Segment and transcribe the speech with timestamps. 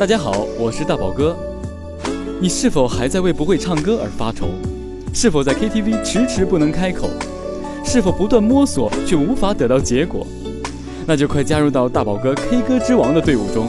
[0.00, 1.36] 大家好，我是大宝哥。
[2.40, 4.46] 你是否还在为不会唱歌而发愁？
[5.12, 7.10] 是否在 KTV 迟迟不能开口？
[7.84, 10.26] 是否不断摸索却无法得到结果？
[11.06, 13.68] 那就快加入到大宝哥 K 歌之王的队伍中。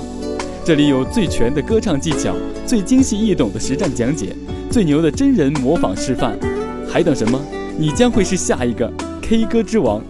[0.63, 2.33] 这里有最全的歌唱技巧，
[2.65, 4.33] 最精细易懂的实战讲解，
[4.71, 6.39] 最牛的真人模仿示范。
[6.87, 7.37] 还等什么？
[7.77, 8.89] 你将会是下一个
[9.21, 10.01] K 歌之王。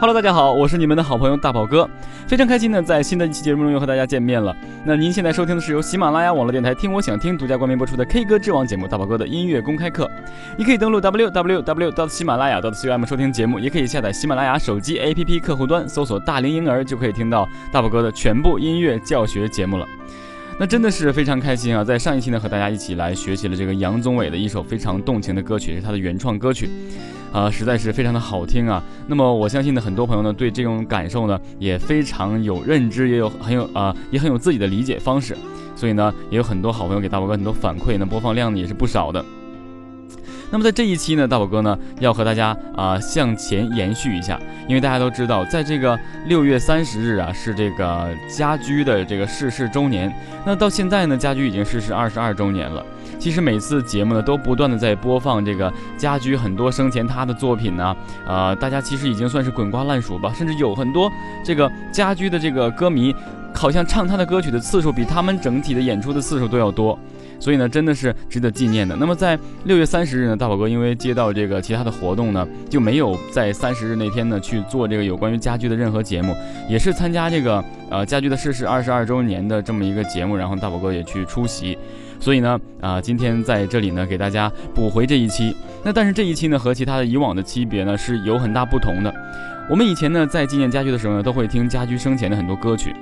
[0.00, 1.86] Hello，大家好，我是你们的好朋友大宝哥，
[2.26, 4.56] 非常开心呢，在新的一期节目中又和大家见面了。
[4.82, 10.10] 那您现在收听的是由喜马拉雅网络电台听我想听独家冠名播出的 K 歌之王节目大宝哥的音乐公开课。
[10.56, 11.90] 你可以登录 www.
[11.90, 19.86] 到喜马拉雅 .com 收听节目，也可以下载喜马拉雅手机 APP 客户端，搜索大龄婴儿就可以听到大宝哥的全部音乐教学节目了。
[20.60, 21.82] 那真的是非常开心啊！
[21.82, 26.68] 在上一期呢，和大家一起来学习了这个杨宗纬的一首非常动情的歌曲，是他的原创歌曲，
[27.32, 28.84] 啊，实在是非常的好听啊。
[29.06, 35.34] 那么我相信呢，很多朋友呢对这种感受呢也非常有认知，也有很有啊，也很有自己的理解方式，
[35.74, 39.24] 所以呢，也有很多好朋友给大宝哥很多反馈，那播放量呢也是不少的。
[40.50, 50.12] 那么在这一期呢，大宝哥呢要和大家啊向前延续一下，因为大家都知道，在这个六月三十日啊是这个家驹的这个逝世周年。
[50.44, 52.84] 那到现在呢，家驹已经逝世二十二周年了。
[53.18, 57.94] 其实每次节目呢都不断的在播放这个家驹很多生前他的作品呢，
[58.26, 61.12] 呃，大家其实已经算是滚瓜烂熟吧，甚至有很多
[61.44, 63.14] 这个家驹的这个歌迷，
[63.54, 66.98] 好像唱他的歌曲的次数比他们整体的演出的次数都要多。
[67.40, 68.94] 所以呢，真的是值得纪念的。
[68.94, 76.36] 那么在六月三十日呢，大宝哥因为接到这个其他的活动呢，就没有在三十日那天呢去做这个有关于家居的任何节目，
[76.68, 81.76] 也是参加这个呃家居的逝世二十二周年的这么一个节目，然后大宝哥也去出席。
[82.20, 85.56] 所以呢，啊，今天在这里呢给大家补回这一期。
[85.82, 89.10] 那但是这一期呢和其他的以往的区别呢是有很大不同的。
[89.70, 92.94] 我们以前呢在纪念家居的时候呢，都会听家居生前的很多歌曲。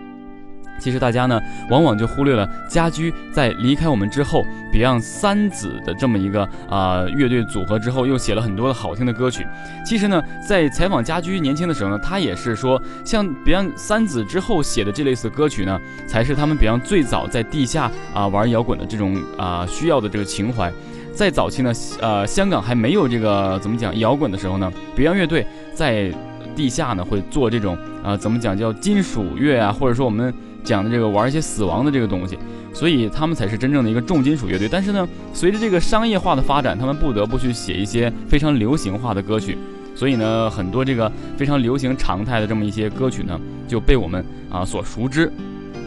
[0.79, 1.41] 其实大家呢，
[1.71, 9.47] 往往就忽略了家驹在离开我们之后，Beyond 三子的这么一个啊乐队组合之后，又写了很多的好听的歌曲。
[9.85, 20.73] 其实呢，在采访家驹年轻的时候呢，他也是说，像 Beyond 三子之后写的这类似歌曲呢，才是他们 Beyond 最早在地下啊玩摇滚的这种啊需要的这个情怀。
[21.13, 25.45] 在早期呢，呃，香港还没有这个怎么讲摇滚的时候呢，Beyond 乐队
[25.75, 26.13] 在
[26.59, 30.35] 地下呢会做这种啊怎么讲叫金属乐啊，或者说我们。
[30.65, 32.37] 讲的这个玩一些死亡的这个东西，
[32.75, 34.69] 所以他们才是真正的一个重金属乐队。
[34.71, 39.57] 但是呢，随着这个商业化的发展，他们不得不去写一些非常流行化的歌曲。
[39.95, 45.33] 所以呢，很多这个非常流行常态的这么一些歌曲呢，就被我们啊所熟知。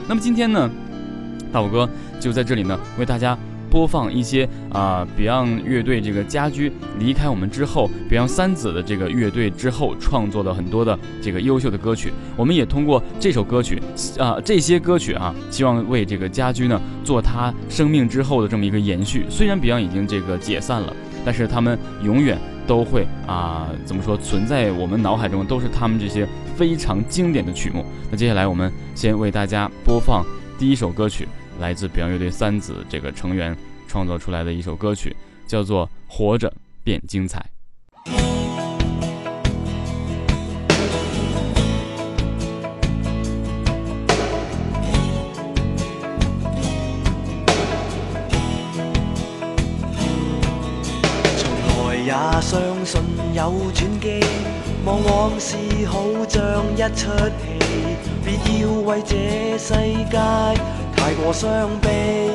[0.07, 0.67] 那么今天呢，
[1.51, 1.88] 大虎哥
[2.19, 3.38] 就在这里呢，为大家。
[3.71, 13.81] 播放一些啊，Beyond 乐队这个家居离开我们之后，Beyond 三子的这个乐队之后创作的很多的这个优秀的歌曲，我们也通过这首歌曲
[14.19, 19.25] 啊，这些歌曲啊，希望为这个家居呢做他生命之后的这么一个延续。
[19.29, 20.93] 虽然 Beyond 已经这个解散了，
[21.23, 26.27] 但是他们永远都会啊，怎么说存在我们脑海中，都是他们这些
[26.57, 27.85] 非常经典的曲目。
[28.11, 30.25] 那接下来我们先为大家播放
[30.59, 31.25] 第一首歌曲。
[31.61, 33.55] 来自 Beyond 乐队三子这个成员
[33.88, 36.51] 创作出来的一首歌曲，叫做《活着
[36.83, 37.39] 变精彩》。
[51.38, 52.11] 从来也
[52.41, 53.00] 相信
[53.35, 54.19] 有转机，
[54.83, 55.55] 往往是
[55.85, 57.07] 好像一出
[57.38, 57.53] 戏，
[58.25, 58.33] 别
[58.63, 59.75] 要为这世
[60.09, 60.81] 界。
[61.03, 61.50] 太过伤
[61.81, 62.29] 悲，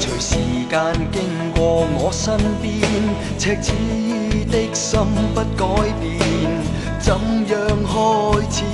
[0.00, 0.34] 随时
[0.68, 0.76] 间
[1.12, 1.22] 经
[1.54, 2.82] 过我身边，
[3.38, 3.72] 赤子
[4.50, 5.00] 的心
[5.32, 5.64] 不改
[6.00, 6.18] 变。
[6.98, 7.56] 怎样
[7.86, 7.94] 开
[8.50, 8.64] 始，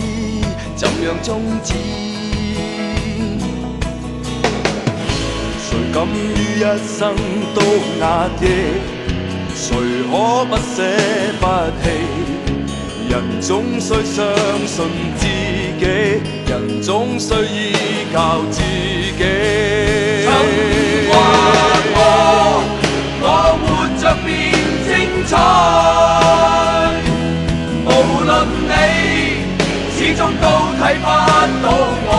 [0.77, 1.75] 怎样终止？
[5.61, 6.17] 谁敢于
[6.57, 7.15] 一生
[7.55, 7.61] 都
[8.01, 8.45] 压抑？
[9.55, 9.77] 谁
[10.11, 10.13] 可
[10.47, 10.73] 不舍
[11.39, 11.45] 不
[11.83, 11.85] 弃？
[13.11, 14.25] 人总需相
[14.67, 14.75] 信
[15.19, 15.27] 自
[15.79, 16.46] 己。
[16.87, 19.25] 总需依靠自己。
[20.25, 20.31] 曾
[21.11, 21.13] 话
[21.93, 21.99] 过，
[23.23, 23.27] 我
[23.61, 23.67] 活
[24.01, 24.31] 着变
[24.87, 24.89] 精
[25.27, 25.35] 彩。
[27.85, 27.89] 无
[28.25, 28.31] 论
[28.69, 28.71] 你
[29.99, 30.47] 始终都
[30.79, 31.07] 睇不
[31.61, 31.67] 到
[32.07, 32.11] 我，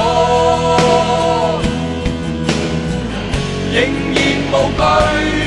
[3.71, 3.75] 仍
[4.11, 4.19] 然
[4.51, 5.46] 无惧。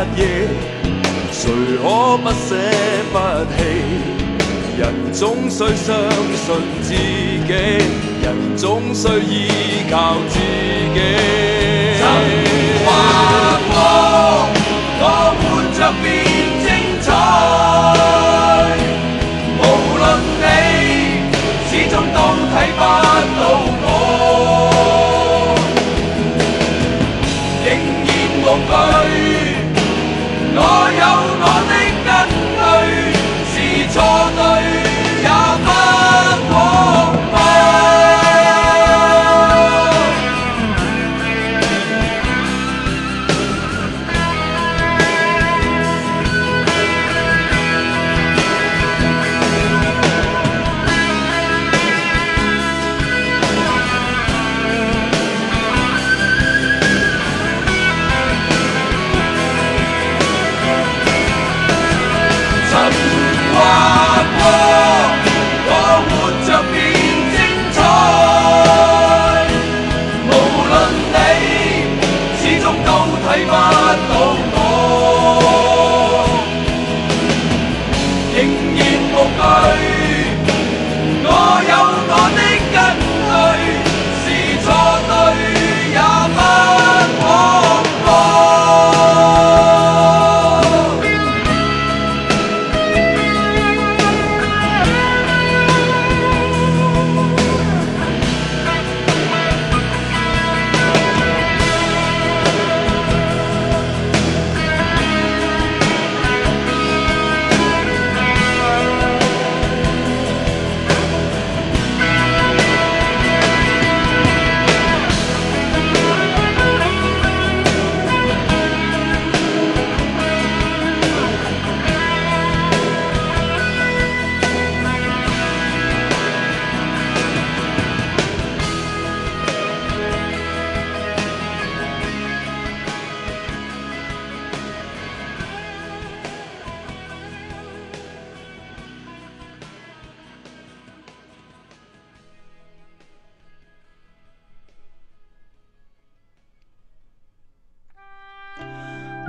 [0.00, 0.18] 壓抑？
[1.30, 1.42] 誰
[1.82, 1.84] 可
[2.16, 2.56] 不捨
[3.12, 3.14] 不
[3.52, 3.58] 棄？
[4.78, 4.82] 人
[5.12, 5.86] 總需相
[6.34, 6.46] 信
[6.82, 7.52] 自己，
[8.22, 8.26] 人
[8.56, 10.98] 總需依靠自己。
[11.98, 12.02] 曾
[12.86, 12.88] 話
[13.68, 13.74] 過，
[15.02, 15.04] 我
[15.36, 15.42] 活
[15.76, 16.04] 着變
[16.64, 16.66] 精
[17.02, 17.06] 彩。
[19.58, 19.62] 無
[20.00, 20.02] 論
[20.40, 20.44] 你
[21.68, 22.18] 始終都
[22.48, 22.80] 睇不
[23.36, 23.40] 到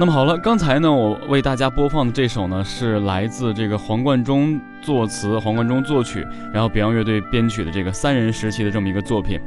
[0.01, 9.39] 那么好了，刚才呢，我为大家播放的这首呢，是来自这个黄贯中作词、黄贯中作曲，然后 Beyond 乐队编曲的这个三人时期的这么一个作品。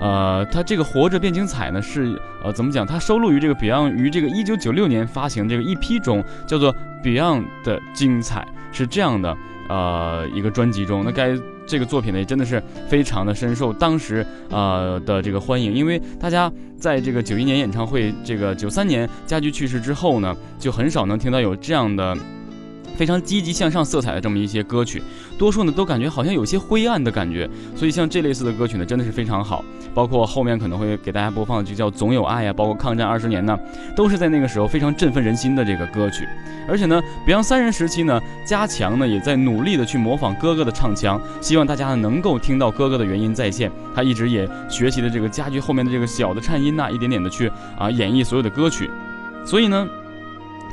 [0.00, 2.86] 呃，它这个《活着变精彩》呢，是呃怎么讲？
[2.86, 6.72] 它收录于这个 Beyond 于这个一九九六年发行这个 EP 中，叫做
[7.02, 8.40] 《Beyond 的精彩》，
[8.72, 9.36] 是这样的。
[9.68, 11.36] 呃，一个专辑中，那该
[11.68, 22.16] 这个作品呢，也真的是非常的深受当时呃的这个欢迎，因为大家在这个九一年演唱会，这个九三年家驹去世之后呢，就很少能听到有这样的。
[22.98, 25.00] 非常积极向上色彩的这么一些歌曲，
[25.38, 29.64] 多数呢都感觉好像有些灰暗的感觉，所以像这类似的歌曲呢真的是非常好。
[29.94, 33.56] 包括后面可能会给大家播放的就叫《总有爱》呀，包括《抗战二十年》呢，
[33.94, 36.26] 都是在那个时候非常振奋人心的这个歌曲。
[36.68, 43.70] 而且呢，Beyond 三人时期呢，加强呢也在努力的去模仿哥哥的唱腔，希望大家能够听到哥哥的原音再现。
[43.94, 48.90] 他一直也学习的这个家具后面的这个小的颤音呐，一点点的去啊演绎所有的歌曲。
[49.44, 49.88] 所以呢。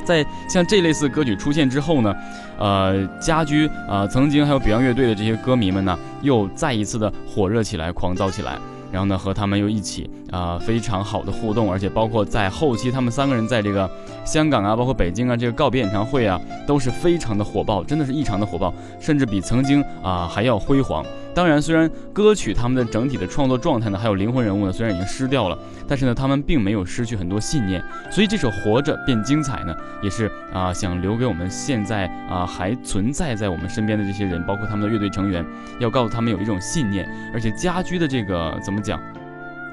[0.06, 2.14] 在像这类似歌曲出现之后呢，
[2.58, 8.56] 呃，家居啊，曾经还有 Beyond 乐队的这些歌迷们呢，又再一次的火热起来，狂躁起来。
[8.92, 13.90] 然后呢，和他们又一起啊，非常好的互动，而且包括在后期，他们三个人在这个
[14.24, 21.04] 香港啊，包括北京啊，这个告别演唱会啊，都是非常的火爆，真的是异常的火爆，甚至比曾经啊还要辉煌。
[21.36, 27.84] 当然，虽然歌曲他们的整体的创作状态呢，还有灵魂人物呢，虽然已经失掉了，但是呢，他们并没有失去很多信念。
[28.10, 35.44] 所以这首《活着变精彩》呢，也是啊，想留给我们现在啊还存在在我们身边的这些人，包括他们的乐队成员，
[35.78, 38.98] 要告诉他们有一种信念，而且家居的这个怎么讲？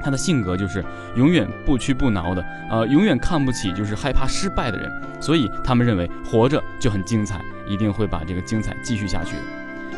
[0.03, 0.83] 他的性格就是
[1.15, 4.91] 永远不屈不挠的，呃，永远看不起就是害怕失败的人，
[5.21, 9.37] 所以他们认为活着就很精彩，一定会把这个精彩继续下去。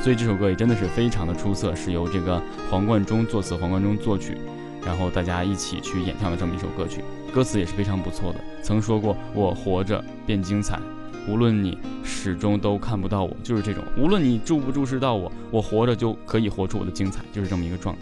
[0.02, 4.38] 所以这首歌也真的是非常的出色，是由这个黄贯中作词，黄贯中作曲，
[4.86, 7.04] 然后大家一起去演唱的这么一首歌曲。
[7.34, 10.80] 歌词也是非常不错的，曾说过我活着变精彩，
[11.28, 18.02] 无论你始终都看不到我，就是这种，无论你注不注视到我，我活着就可以活出我的精彩，就是这么一个状态。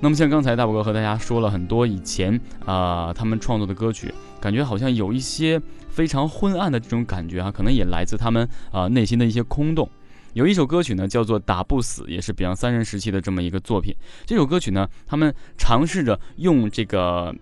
[0.00, 5.60] 那么像刚才大宝哥和大家说了很多以前啊他们创作的歌曲，感觉好像有一些
[5.90, 9.88] 非常昏暗的这种感觉啊，可能也来自他们啊内心的一些空洞。
[10.34, 13.94] 有一首歌曲呢叫做《打不死》，也是 Beyond 三人时期的这么一个作品。
[14.26, 17.32] 这首歌曲呢，他们尝试着用这个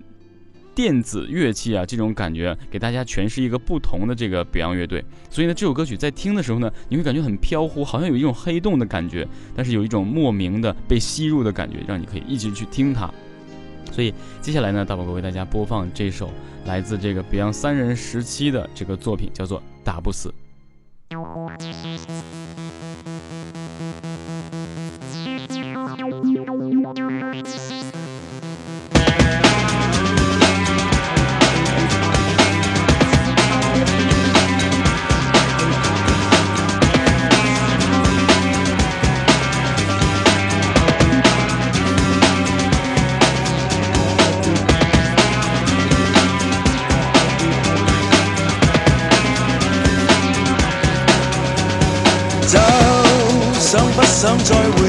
[0.75, 5.03] 电子乐器啊这种感觉，给大家诠释一个不同的这个 Beyond 乐队。
[5.31, 13.11] 所以呢，这首歌曲在听的时候呢，你会感觉很飘忽，好像有一种黑洞的感觉，但是有一种莫名的被吸入的感觉，让你可以一直去听它。
[13.91, 16.31] 所以接下来呢，大宝哥为大家播放这首
[16.67, 20.29] 来自这个 Beyond 三人时期的这个作品，叫做《打不死》。
[27.43, 27.51] 就
[53.59, 54.82] 想，不想再会。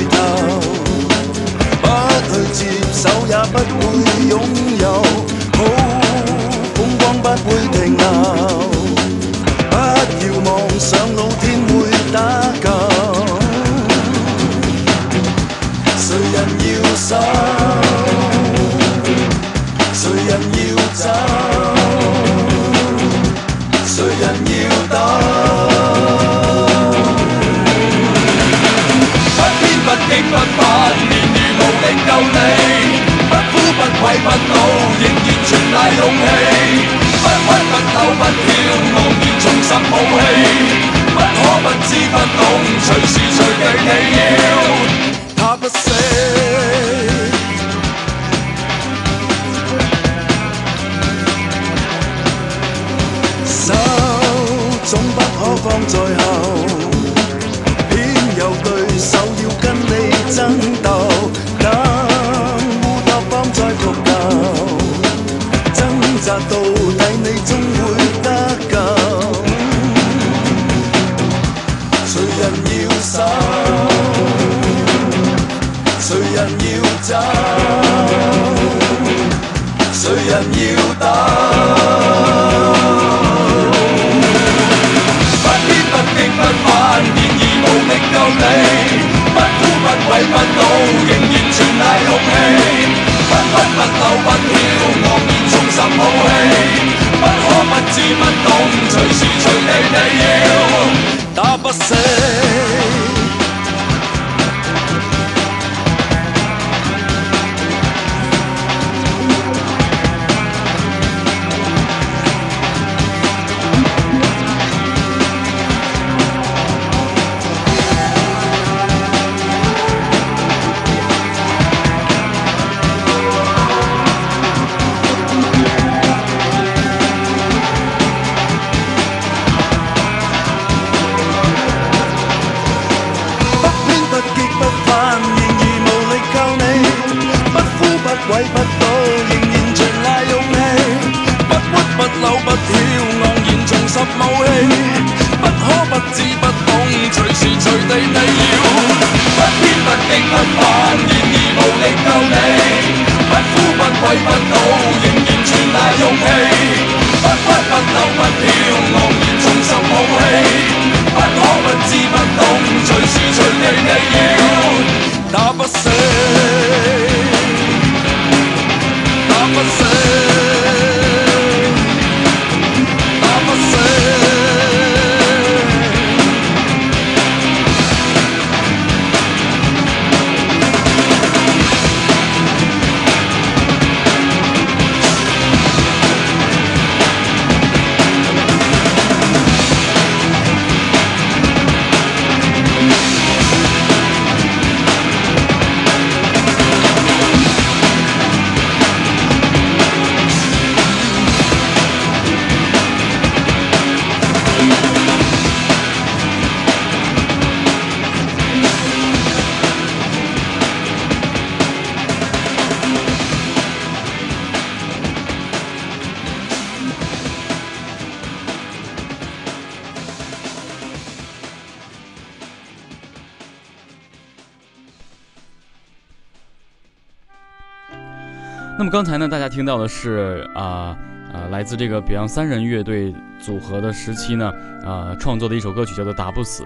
[228.93, 230.95] 刚才呢，大家听到的是啊
[231.33, 236.61] 呃来自这个 Beyond 三人乐队组合的时期呢，呃创作的一首歌曲叫做《打不死》。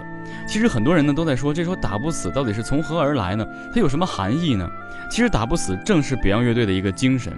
[0.45, 3.47] 其实很多人呢都在说，这首《打不死》到底是从何而来呢？
[3.73, 4.69] 它有什么含义呢？
[5.09, 7.31] 其实《打不死》正是 Beyond 乐队的一个精神。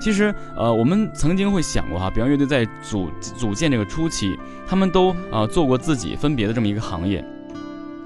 [0.00, 7.24] 其实呃我们曾经会想过哈，Beyond 乐队在组组建这个初期，他们都啊做过自己分别的这么一个行业。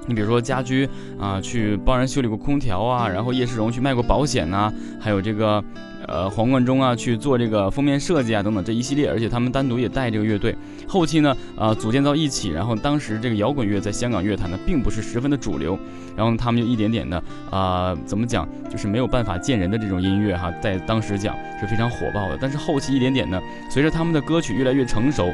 [0.07, 0.89] 你比如说家居
[1.21, 5.63] 啊，去帮人修理过空调啊，然后叶世荣去卖过保险呐，还有这个，
[6.07, 10.57] 呃，黄贯中啊去做这个封面设计啊等等这一系列，而且他们单独也带这个乐队。
[10.89, 15.79] 后期呢，呃，组建到一起，然后当时这个摇滚乐在香港乐坛呢并不是十分的主流，
[16.17, 22.39] 然后他们就一点点的啊，怎么讲，就是没有办法见人的这种音乐哈，在当时讲是非常火爆的。
[22.41, 23.41] 但是后期一点点呢，
[23.71, 25.33] 随着他们的歌曲越来越成熟，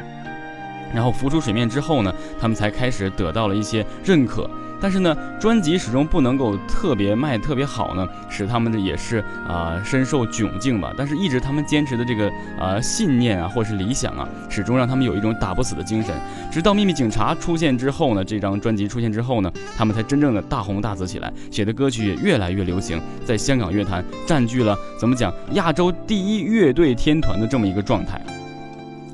[0.92, 4.50] 然后浮出水面之后呢，他们才开始得到了一些认可。
[4.80, 10.92] 但是呢，专辑始终不能够特别卖特别好呢，使他们的也是啊深受窘境吧。
[10.96, 16.14] 但是，一直他们坚持的这个呃信念啊，或是理想啊，始终让他们有一种打不死的精神。
[16.50, 28.20] 直到《秘密警察》出现之后呢，这张专辑出现之后呢，他们才真正的大红大紫起来，写的歌曲也越来越流行，在香港乐坛占据了怎么讲亚洲第一乐队天团的这么一个状态。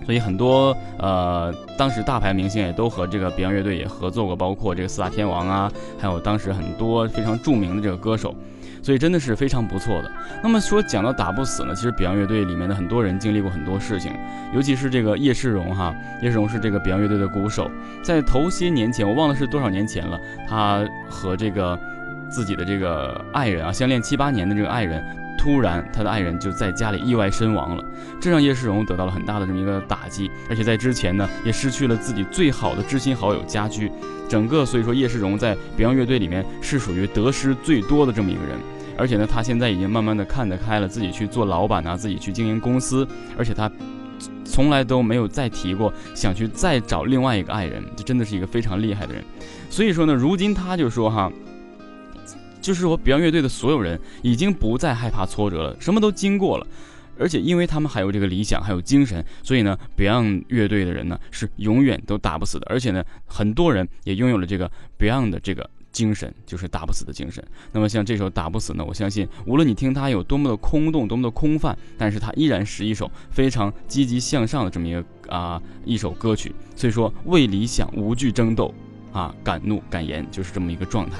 [0.05, 8.35] 所以很多呃，当时大牌明星也都和这个 Beyond 乐队也合作过，包括这个四大天王啊，还有当时很多非常著名的这个歌手，
[8.83, 10.11] 所以真的是非常不错的。
[10.43, 14.13] 那么说讲到打不死呢，其实 Beyond 乐队里面的很多人经历过很多事情，
[14.55, 17.71] 尤其是这个叶世荣哈，叶世荣是这个 Beyond 乐队的鼓手，
[18.03, 20.19] 在头些年前，我忘了是多少年前了，
[20.49, 21.79] 他和这个
[22.29, 25.05] 自己的这个爱人啊，相恋七八年的这个爱人。
[25.43, 27.85] 突然，他的爱人就在家里意外身亡了，
[28.21, 33.91] 这让叶世荣得到了很大的这么一个打击，而且在之前呢，也失去了自己最好的知心好友家居，
[34.29, 38.57] 整个所以说叶世荣在 Beyond 乐队里面是属于得失最多的这么一个人，
[38.97, 43.05] 而且呢，他现在已经慢慢的看得开了，自己去做老板啊，自己去经营公司，
[43.37, 43.69] 而且他
[44.45, 49.25] 从来都没有再提过想去再找另外一个爱人，这真的是一个非常厉害的人，
[49.69, 51.29] 所以说呢，如今他就说哈。
[52.63, 56.67] 就是说，Beyond 乐队的所有人已经不再害怕挫折了，什么都经过了，
[57.19, 62.67] 而且因为他们还有这个理想，还有精神，所以呢，Beyond 乐队的人呢是永远都打不死的。
[62.71, 67.45] 而且呢，很多人也拥有了这个 Beyond 的这个精神，就是打不死的精神。
[67.73, 76.55] 那么像这首《打不死》呢，我相信无论你听它有多么的空洞，多么的空泛，但是它依然是一首非常积极向上的这么一个啊一首歌曲。
[76.77, 78.73] 所以说，为理想无惧争斗，
[79.13, 81.17] 啊，敢怒敢言，就是这么一个状态。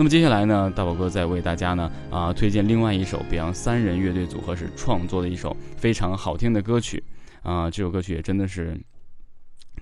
[0.00, 7.04] 那么接下来呢，大宝哥再为大家呢啊推荐另外一首 Beyond 三人乐队组合是创作的一首非常好听的歌曲
[7.42, 8.80] 啊，这首歌曲也真的是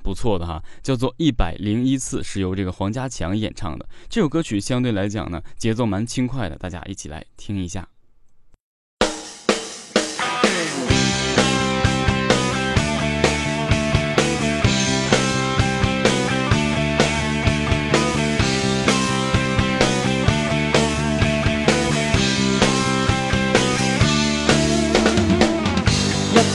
[0.02, 3.88] 不错的哈，叫做《一百零一次》，是由这个黄家强演唱的。
[4.09, 7.88] 这首歌曲相对来讲呢，节奏蛮轻快的，大家一起来听一下。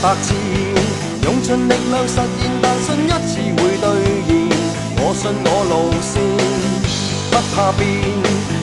[0.04, 0.34] 百次
[1.22, 3.88] 用尽力量实现，但信一次会兑
[4.28, 4.36] 现。
[4.98, 5.72] 我信我路
[6.04, 6.12] 线
[7.30, 7.80] 不怕变，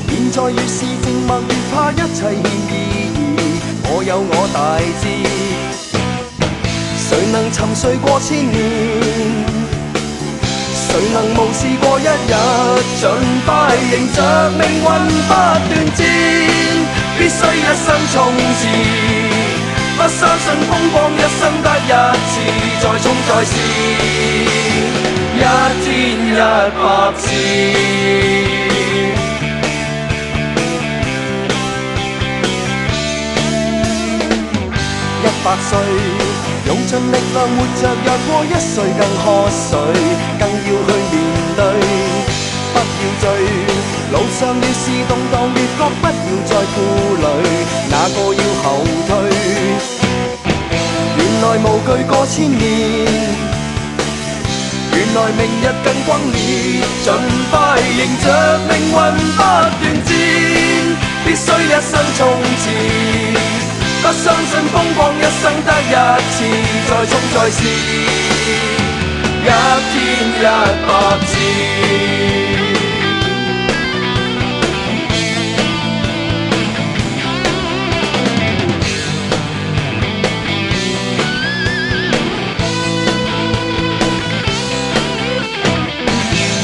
[0.07, 2.37] 现在越是静默，越怕一切欠意
[2.69, 2.73] 义。
[3.89, 5.03] 我有我大志，
[7.09, 8.53] 谁能沉睡过千年？
[10.75, 12.37] 谁能无视过一日？
[13.01, 13.09] 尽
[13.47, 13.49] 快
[13.91, 14.83] 迎着命运
[15.25, 15.59] 不断
[15.95, 16.05] 战，
[17.17, 19.20] 必须一生冲刺。
[20.01, 21.93] 不相信风光一生得一
[22.25, 22.33] 次，
[22.81, 23.53] 再冲再试，
[25.37, 25.39] 一
[25.83, 25.85] 天
[26.25, 26.39] 一
[26.81, 26.81] 百
[27.19, 27.21] 次。
[35.21, 35.71] 一百岁，
[36.65, 39.77] 用尽力量活着，若过一岁更喝水，
[40.39, 41.13] 更要去面
[41.55, 41.59] 对，
[42.73, 43.60] 不要醉。
[44.11, 46.11] 路上越是动荡，越觉不要
[46.45, 46.77] 再顾
[47.15, 47.23] 虑，
[47.89, 48.65] 哪个要后
[49.07, 49.09] 退？
[51.17, 52.61] 原来无惧过千年，
[54.91, 56.35] 原来明日更光烈，
[57.03, 57.05] 尽
[57.49, 58.25] 快迎着
[58.67, 60.11] 命运不断战，
[61.23, 62.19] 必须一生冲
[62.59, 62.63] 刺，
[64.01, 65.95] 不相信风光一生得一
[66.31, 66.37] 次，
[66.89, 67.59] 再冲再试，
[69.41, 69.95] 一天
[70.37, 70.43] 一
[70.85, 70.87] 百
[71.25, 72.80] 次。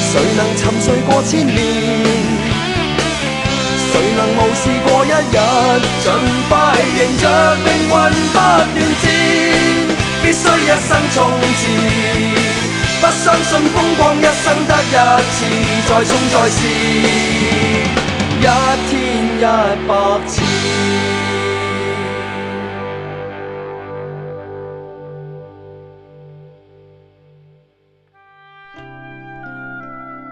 [0.10, 1.56] 谁能沉睡过千年？
[3.92, 5.38] 谁能无試過一日，
[6.02, 6.06] 盡
[6.48, 6.52] 快
[6.98, 7.24] 迎着
[7.58, 7.94] 命運
[8.32, 8.36] 不
[8.74, 9.06] 斷戰，
[10.24, 11.16] 必須一生衝
[11.58, 11.62] 刺。
[13.00, 14.96] 不相信風光一生得一
[15.34, 15.38] 次，
[15.88, 16.60] 再冲再試，
[18.40, 18.42] 一
[18.90, 18.92] 天
[19.40, 19.42] 一
[19.88, 19.92] 百
[20.26, 20.36] 次。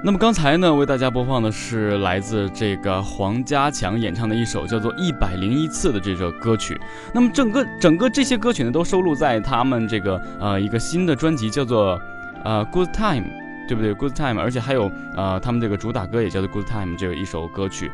[0.06, 6.80] 那么刚才呢，为大家播放的是来自这个黄家强演唱的一首叫做《一百零一次》的这首歌曲。
[7.12, 12.00] 那么整个整个这些歌曲呢，都收录在他们这个呃一个新的专辑，叫做
[12.44, 13.22] 呃《Good Time》，
[13.68, 13.96] 对不对？
[13.98, 17.90] 《Good Time》，而且还有呃他们这个主打歌也叫做《Good Time》这一首歌曲。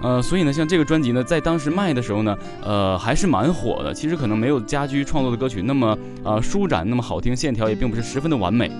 [0.00, 3.92] 呃，所以呢，像这个专辑呢，在当时卖的时候呢，呃还是蛮火的。
[3.92, 8.70] 其实可能没有家居创作的歌曲那么呃舒展，那么好听，线条也并不是十分的完美。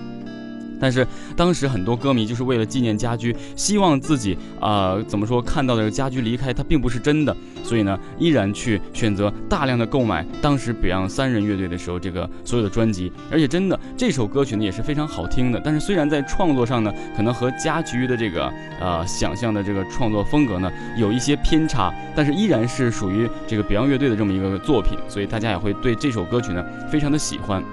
[0.79, 15.61] 但是当时很多歌迷就是为了纪念家驹，希望自己啊怎么说看到的家驹离开，他并不是真的，所以呢依然去选择大量的购买当时 Beyond 三人乐队的时候这个所有的专辑，而且真的这首歌曲呢也是非常好听的。
[15.63, 27.63] 但是虽然在创作上呢可能和家驹的这个呃想象的这个创作风格呢有一些偏差，但是依然是属于这个 Beyond 乐队的这么一个作品，所以大家也会对这首歌曲呢非常的喜欢。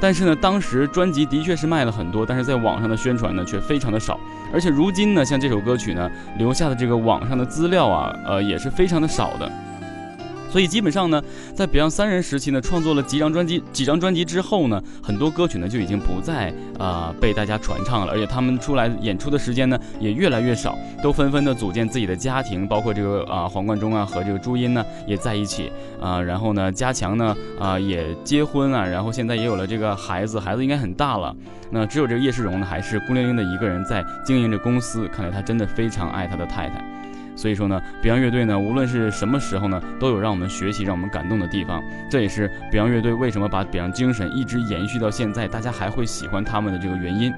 [0.00, 4.18] 但是呢，当时专辑的确是卖了很多，但是在网上的宣传呢却非常的少，
[4.52, 9.50] 而且如今呢，像这首歌曲呢留下的这个网上的资料啊，呃也是非常的少的。
[10.54, 11.20] 所以基本上呢，
[11.52, 31.34] 在 Beyond 三人时期呢，创作了几张专辑，几张专辑之后呢，很多歌曲呢就已经不再啊被大家传唱了，而且他们出来演出的时间呢也越来越少，都纷纷的组建自己的家庭，包括这个啊黄贯中啊和这个朱茵呢也在一起啊，然后呢加强呢啊也结婚啊，然后现在也有了这个孩子，孩子应该很大了，
[31.72, 37.03] 那只有这个叶世荣呢还是孤零零的一个人在经营着公司，看来他真的非常爱他的太太。
[37.36, 41.82] 所以说呢，Beyond 乐队呢，无论是什么时候呢，都有让我们学习、让我们感动的地方。
[42.08, 47.32] 这也是 Beyond 乐队为什么把 Beyond 精神一直延续到现在，大家还会喜欢他们的这个原因。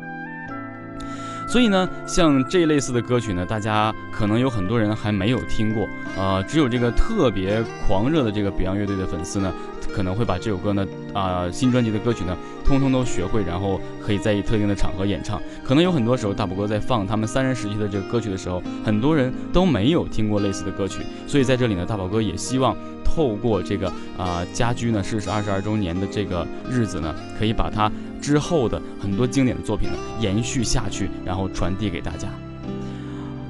[1.48, 9.52] 所以呢，像这类似的歌曲呢，大家可能有很多人还没有听过，呃，只有这个特别狂热的这个 Beyond 乐队的粉丝呢。
[9.96, 15.40] 可能会把这首歌呢，啊，新专辑的歌曲呢，通通都学会，然后可以在一特定的场合演唱。
[15.64, 21.00] 可能有很多时候，大宝哥在放他们三人时期的这个歌曲的时候，很多人都没有听过类似的歌曲。
[21.26, 32.28] 所以在这里呢，大宝哥也希望透过这个啊家居呢逝世二十二周年的这个日子呢，可以把它之后的很多经典的作品呢延续下去，然后传递给大家。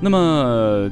[0.00, 0.88] 那么。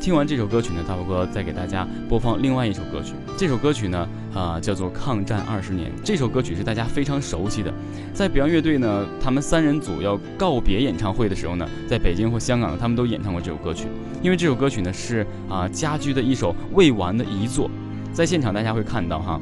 [0.00, 3.12] 听完这首歌曲呢，大宝哥再给大家播放另外一首歌曲。
[3.36, 5.90] 这首歌曲呢，啊，叫做《抗战二十年》。
[6.02, 7.70] 这首歌曲是大家非常熟悉的，
[8.14, 13.88] 在 Beyond 乐队呢，他们三人组要告别演唱会的时候呢，在北京或香港，他们都演唱过这首歌曲。
[14.22, 17.70] 因为这首歌曲呢，是啊家驹的一首未完的遗作。
[18.10, 19.38] 在现场大家会看到哈，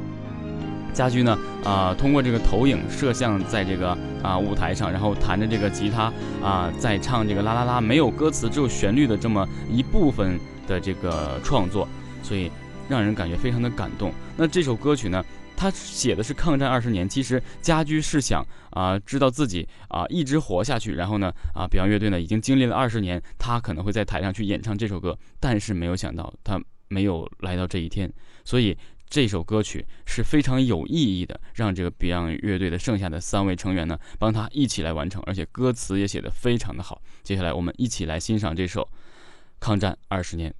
[0.93, 6.11] 家驹呢，啊，通过这个投影摄像在这个啊舞台上，然后弹着这个吉他
[6.43, 10.39] 啊，在唱这个啦啦啦，没有歌词，只有旋律的这么一部分。
[10.69, 11.89] 的这个创作，
[12.21, 12.47] 所以
[12.87, 14.13] 让人感觉非常的感动。
[14.37, 15.25] 那这首歌曲呢，
[15.57, 17.09] 他写的是抗战二十年。
[17.09, 28.07] 其实家驹是想啊，知道自己啊一直活下去，然后呢啊，Beyond 乐队呢已经经历了二十年，他可能会在台上去演唱这首歌，但是没有想到他没有来到这一天。
[28.45, 28.77] 所以
[29.09, 37.01] 这首歌曲是非常有意义的，让这个 Beyond 乐队的剩下的三位成员呢帮他一起来完成，而且歌词也写得非常的好。
[37.23, 38.87] 接下来我们一起来欣赏这首。
[39.59, 40.53] 抗战二十年。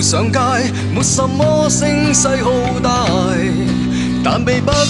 [0.00, 0.38] 上街，
[0.94, 2.50] 没什么声势浩
[2.82, 3.06] 大，
[4.24, 4.86] 但被不安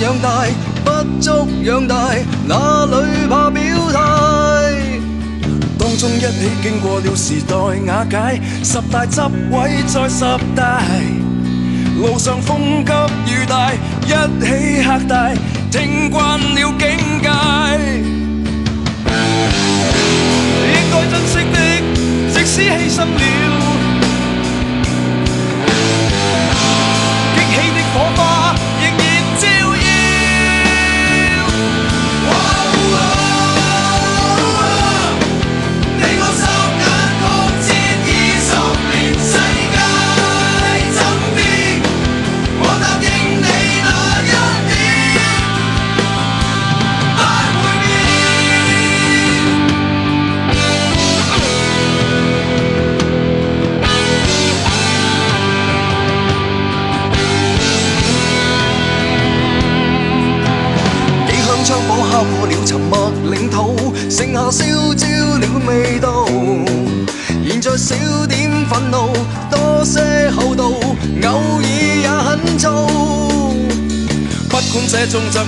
[0.00, 0.46] 养大，
[0.84, 1.94] 不足养大，
[2.46, 3.98] 哪里怕表态？
[5.78, 10.24] 当中一起经过了时代瓦解，十大执位再十
[10.56, 10.82] 大，
[12.00, 12.92] 路上风急
[13.32, 13.72] 雨大，
[14.04, 14.12] 一
[14.44, 15.30] 起吓大，
[15.70, 16.88] 听惯了境
[17.22, 17.28] 界。
[20.70, 21.56] 应该珍惜的，
[22.32, 23.47] 即使牺牲了。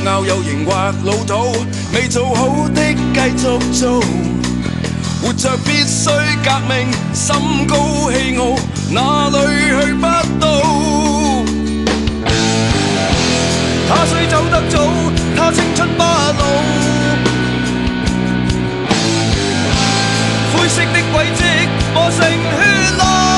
[0.04, 0.72] 拗有型或
[1.04, 2.80] 老土，未做好的
[3.14, 4.00] 继续做。
[5.22, 6.08] 活着必须
[6.42, 7.76] 革命，心高
[8.10, 8.56] 气傲，
[8.90, 9.36] 哪里
[9.68, 10.06] 去不
[10.40, 10.46] 到？
[13.88, 14.88] 他雖走得早，
[15.36, 16.44] 他青春不老。
[20.54, 21.44] 灰色的轨迹
[21.92, 22.26] 磨成血
[22.96, 23.29] 路。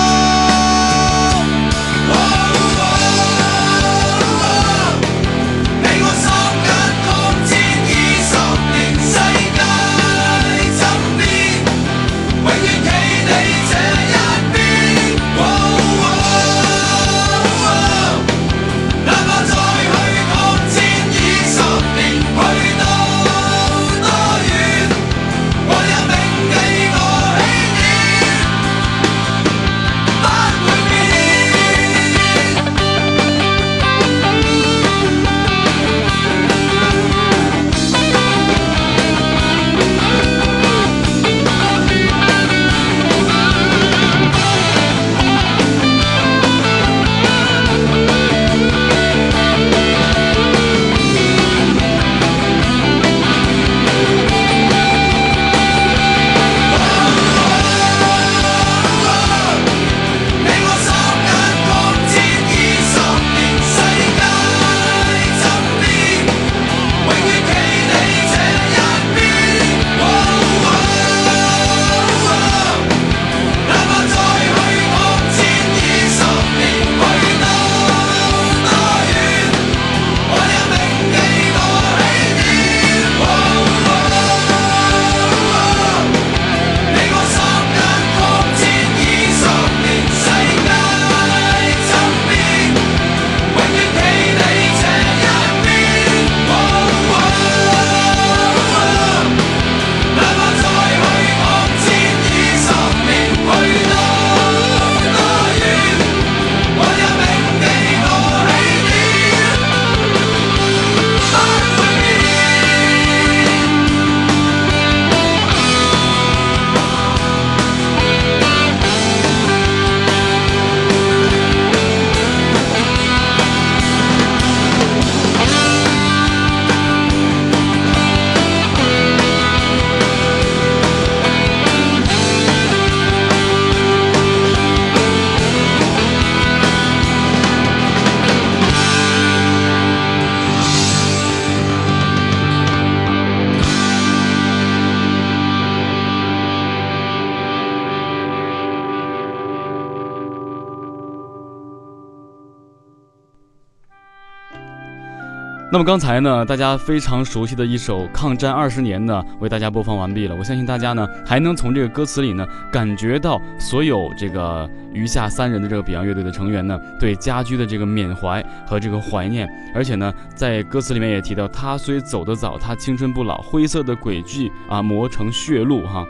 [155.73, 160.37] 那么刚才呢，大家非常熟悉的一首《抗战二十年》呢，为大家播放完毕了。
[160.37, 169.51] 我相信大家呢，还能从这个歌词里呢，感觉到所有这个余下三人的这个 Beyond 乐队的成员呢，对家居的这个缅怀和这个怀念。
[169.75, 176.07] 而且呢，在歌词里面也提到，他虽走得早，他青春不老，灰色的轨迹啊，磨成血路哈。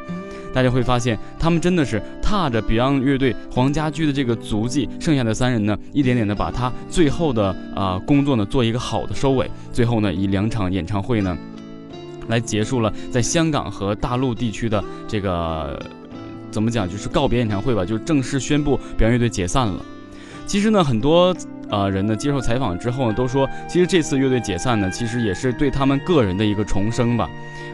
[0.53, 9.51] 大家会发现，他们真的是踏着 Beyond 乐队黄家驹的这个足迹，剩下的三人呢，一点点的把他最后的啊、工作呢做一个好的收尾。
[9.73, 11.37] 最后呢，以两场演唱会呢，
[12.29, 15.81] 来结束了在香港和大陆地区的这个
[16.51, 19.83] 怎么讲，就是告别演唱会吧，就正式宣布表演乐队解散了。
[20.47, 21.35] 其实呢，很多
[21.73, 27.29] 啊人呢接受采访之后呢，都说，其实这次乐队解散呢，其实也是对他们个人的一个重生吧。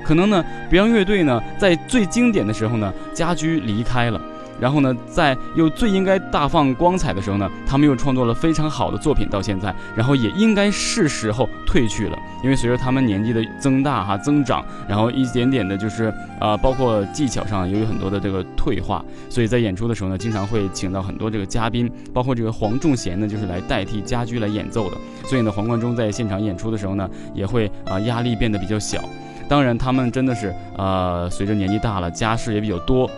[0.04, 4.20] 可能呢，，Beyond 乐队呢，在最经典的时候呢，家驹离开了。
[4.60, 29.00] 然后呢，在又最应该大放光彩的时候呢，他们又创作了非常好的作品到现在，然后也应该是时候退去了，因为随着他们年纪的增大哈增长，然后一点点的就是呃，包括技巧上也有很多的这个退化，所以在演出的时候呢，经常会请到很多这个嘉宾，包括这个黄仲贤呢，就是来代替家驹来演奏的，所以呢，黄贯中在现场演出的时候呢，也会啊压力变得比较小，
[29.48, 33.08] 当然他们真的是呃随着年纪大了，家事也比较多。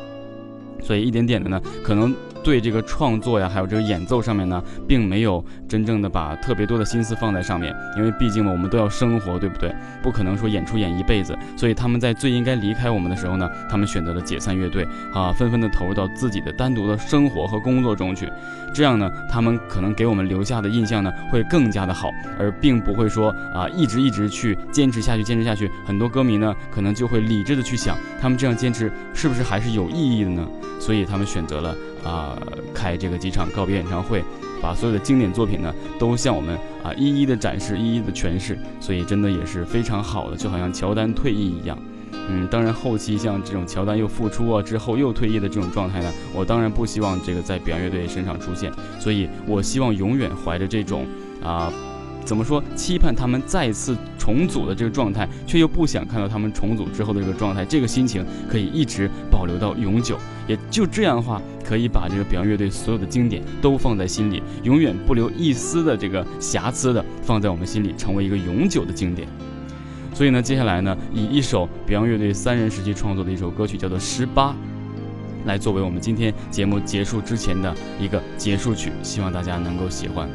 [0.80, 2.14] 所以一点点的呢，可能。
[2.42, 9.74] 对这个创作呀，还有这个演奏上面呢，并没有真正的把特别多的心思放在上面，因为毕竟嘛，我们都要生活，对不对？
[10.02, 18.30] 不可能说演出演一辈子，所以他们在最应该离开我们的时候呢，他们选择了解散乐队啊，纷纷的投入到自己的单独的生活和工作中去。
[18.72, 25.70] 这样呢，他们可能给我们留下的印象呢，会更加的好，而并不会说啊，一直一直去坚持下去，坚持下去。
[25.84, 30.46] 很多歌迷呢，可能就会理智的去想，他们这样坚持是不是还是有意义的呢？
[30.78, 31.76] 所以他们选择了。
[32.04, 32.36] 啊，
[32.74, 34.22] 开这个几场告别演唱会，
[34.60, 41.78] 把所有的经典作品呢，都向我们啊一一的展示，一一的诠释，所以真的也是非常好的，就好像乔丹退役一样。
[42.28, 51.06] 嗯，当然后期像这种乔丹又复出啊之后又退役的这种状态呢，我当然不希望这个在表演乐队身上出现，所以我希望永远怀着这种
[51.42, 51.72] 啊。
[52.30, 52.62] 怎么说？
[52.76, 60.16] 期盼他们再次重组的这个状态，却又不想看到他们重组之后的这个状态，这个心情可以一直保留到永久。
[60.46, 69.26] 也就这样的话，可以把这个表演乐队所有的经典都放在心里，永远不留一丝的这个瑕疵的放在我们心里，成为一个永久的经典。
[70.14, 74.52] 所以呢，接下来呢，以一首表演乐队三人时期创作的一首歌曲，叫做《十八》，
[75.46, 80.30] 来作为我们今天节目结束之前的一个结束曲，希望大家能够喜欢。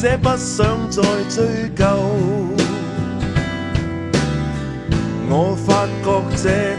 [0.00, 1.84] 这不想再追究。
[5.28, 6.77] 我发觉这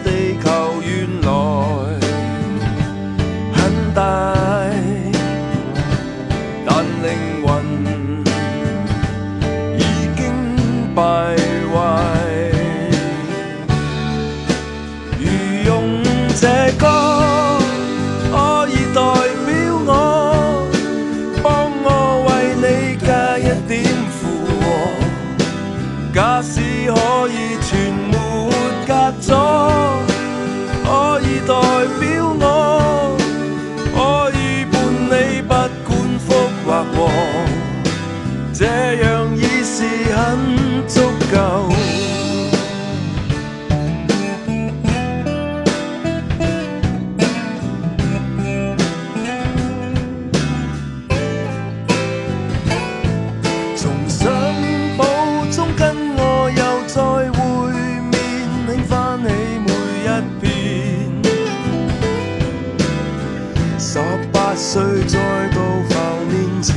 [64.71, 65.17] 许再
[65.49, 65.57] 到
[65.89, 65.95] 浮
[66.29, 66.75] 面前，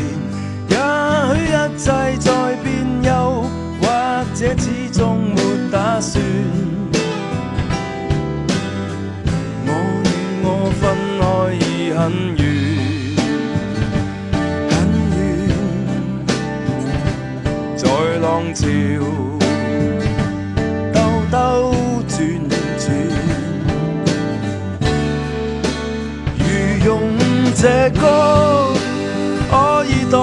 [0.70, 0.76] 也
[1.34, 2.32] 许一切在
[2.64, 2.72] 变
[3.02, 3.44] 幼，
[3.82, 3.84] 或
[4.34, 4.98] 者始终
[5.34, 5.36] 没
[5.70, 6.24] 打算。
[9.66, 9.70] 我
[10.06, 10.08] 与
[10.42, 10.82] 我分
[11.20, 11.22] 开
[11.52, 12.00] 已很
[12.38, 12.40] 远，
[14.70, 14.72] 很
[15.18, 15.20] 远，
[17.76, 17.84] 在
[18.22, 18.24] 浪
[18.54, 19.21] 潮。
[27.62, 28.74] 这歌
[29.48, 30.18] 可以代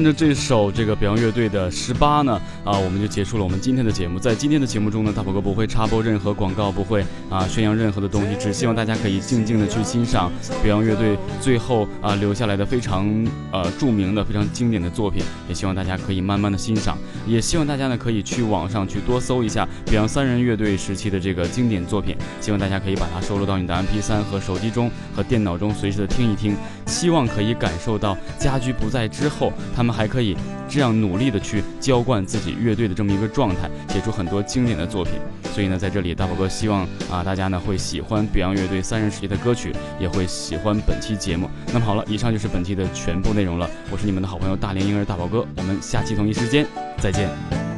[0.00, 4.18] 跟着这首这个表扬乐队的十八呢，啊，我们就结束了我们今天的节目。
[4.18, 10.30] 在今天的节目中呢，大宝哥不会插播任何广告，不会啊宣扬任何的东西，只希望大家可以静静的去欣赏
[10.62, 13.08] Beyond 乐队最后啊留下来的非常
[13.50, 15.22] 呃著名的、非常经典的作品。
[15.48, 22.16] 也希望大家可以慢慢的欣赏，也希望大家呢可以去网上去多搜一下 Beyond 三人乐队时期的这个经典作品。
[22.40, 26.54] 希望大家可以把它收录到你的 MP3 和手机中和电脑中，随时的听一听。
[26.86, 30.36] 希望可以感受到家驹不在之后，他们还可以
[30.68, 35.14] 这样努力的去浇灌自己乐队的这么一个状态，写出很多经典的作品。
[35.52, 41.50] 所以呢，在这里大宝哥希望啊大家呢会喜欢 Beyond 乐队三人时期的歌曲，也会喜欢本期节目。
[41.72, 43.68] 那么好了，以上就是本期的全部内容了。
[43.90, 46.66] 我是你们的好朋友大连婴儿大宝哥，我们下期同一时间
[46.98, 47.69] 再见。